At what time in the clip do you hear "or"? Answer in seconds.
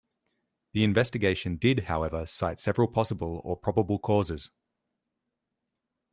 3.43-3.55